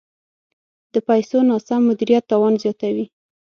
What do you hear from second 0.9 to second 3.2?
د پیسو ناسم مدیریت تاوان زیاتوي.